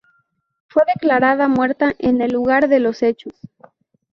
Fue 0.67 0.81
declarada 0.95 1.47
muerta 1.47 1.93
en 1.99 2.21
el 2.23 2.31
lugar 2.31 2.67
de 2.69 2.79
los 2.79 3.03
hechos. 3.03 3.33